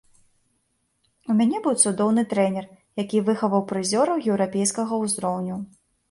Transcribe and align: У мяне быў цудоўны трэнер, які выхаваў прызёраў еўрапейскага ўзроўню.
У 1.33 1.33
мяне 1.41 1.57
быў 1.65 1.75
цудоўны 1.83 2.23
трэнер, 2.31 2.65
які 3.01 3.21
выхаваў 3.27 3.61
прызёраў 3.73 4.23
еўрапейскага 4.37 4.93
ўзроўню. 5.03 5.59